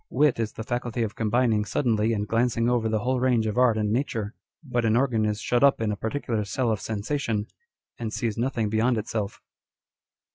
Wit 0.09 0.39
is 0.39 0.53
the 0.53 0.63
faculty 0.63 1.03
of 1.03 1.13
combining 1.13 1.63
suddenly 1.63 2.11
and 2.11 2.27
glancing 2.27 2.67
over 2.67 2.89
the 2.89 3.01
whole 3.01 3.19
range 3.19 3.45
of 3.45 3.55
art 3.55 3.77
and 3.77 3.91
nature; 3.91 4.33
but 4.63 4.83
an 4.83 4.95
organ 4.97 5.25
is 5.27 5.39
shut 5.39 5.63
up 5.63 5.79
in 5.79 5.91
a 5.91 5.95
particular 5.95 6.43
cell 6.43 6.71
of 6.71 6.81
sensation, 6.81 7.45
and 7.99 8.11
sees 8.11 8.35
nothing 8.35 8.67
beyond 8.67 8.97
itself. 8.97 9.43